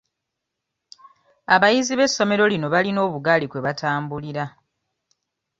Abayizi 1.55 1.93
b'essomero 1.95 2.43
lino 2.51 2.67
balina 2.73 2.99
obugaali 3.07 3.45
kwe 3.51 3.63
batambulira. 3.65 4.45